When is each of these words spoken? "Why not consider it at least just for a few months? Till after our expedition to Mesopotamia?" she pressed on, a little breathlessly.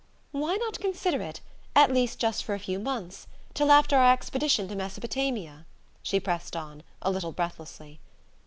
"Why 0.31 0.55
not 0.55 0.79
consider 0.79 1.21
it 1.21 1.41
at 1.75 1.91
least 1.93 2.17
just 2.17 2.43
for 2.43 2.55
a 2.55 2.59
few 2.59 2.79
months? 2.79 3.27
Till 3.53 3.71
after 3.71 3.95
our 3.97 4.11
expedition 4.11 4.67
to 4.69 4.75
Mesopotamia?" 4.75 5.67
she 6.01 6.19
pressed 6.19 6.55
on, 6.55 6.81
a 7.03 7.11
little 7.11 7.31
breathlessly. 7.31 7.99